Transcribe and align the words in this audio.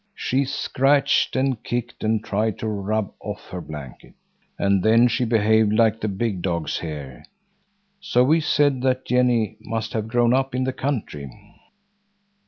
She 0.15 0.45
scratched, 0.45 1.35
and 1.35 1.61
kicked, 1.63 2.03
and 2.03 2.23
tried 2.23 2.57
to 2.57 2.67
rub 2.67 3.13
off 3.19 3.49
her 3.49 3.61
blanket. 3.61 4.15
And 4.57 4.81
then 4.81 5.07
she 5.07 5.25
behaved 5.25 5.73
like 5.73 6.01
the 6.01 6.07
big 6.07 6.41
dogs 6.41 6.79
here; 6.79 7.23
so 7.99 8.23
we 8.23 8.39
said 8.39 8.81
that 8.81 9.05
Jenny 9.05 9.57
must 9.61 9.93
have 9.93 10.07
grown 10.07 10.33
up 10.33 10.55
in 10.55 10.63
the 10.63 10.73
country. 10.73 11.29